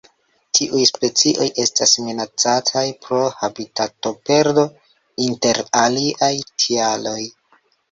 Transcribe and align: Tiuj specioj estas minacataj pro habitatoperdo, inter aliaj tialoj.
Tiuj 0.59 0.79
specioj 0.91 1.45
estas 1.63 1.93
minacataj 2.05 2.83
pro 3.05 3.21
habitatoperdo, 3.43 4.65
inter 5.29 5.63
aliaj 5.85 6.33
tialoj. 6.67 7.19